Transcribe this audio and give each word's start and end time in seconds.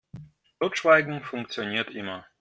Totschweigen 0.57 1.21
funktioniert 1.21 1.91
immer. 1.91 2.25